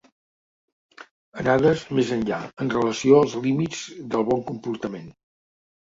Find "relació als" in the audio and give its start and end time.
2.77-3.37